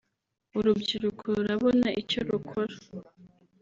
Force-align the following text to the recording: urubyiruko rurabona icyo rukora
urubyiruko 0.57 1.23
rurabona 1.37 1.87
icyo 2.01 2.19
rukora 2.29 2.75